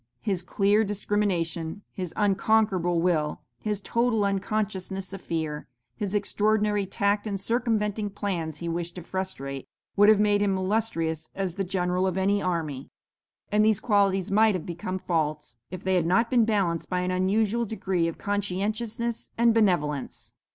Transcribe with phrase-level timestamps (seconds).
[0.21, 7.37] His clear discrimination, his unconquerable will, his total unconsciousness of fear, his extraordinary tact in
[7.37, 12.17] circumventing plans he wished to frustrate, would have made him illustrious as the general of
[12.17, 12.89] an army;
[13.51, 17.11] and these qualities might have become faults, if they had not been balanced by an
[17.11, 20.33] unusual degree of conscientiousness and benevolence.